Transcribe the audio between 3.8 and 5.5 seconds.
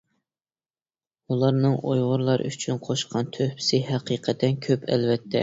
ھەقىقەتەن كۆپ ئەلۋەتتە.